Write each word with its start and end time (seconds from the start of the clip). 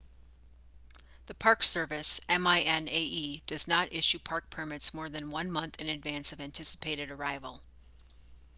the 1.27 1.35
park 1.35 1.61
service 1.61 2.19
minae 2.27 3.39
does 3.45 3.67
not 3.67 3.93
issue 3.93 4.17
park 4.17 4.49
permits 4.49 4.95
more 4.95 5.09
than 5.09 5.29
one 5.29 5.51
month 5.51 5.79
in 5.79 5.87
advance 5.89 6.31
of 6.31 6.41
anticipated 6.41 7.11
arrival 7.11 7.61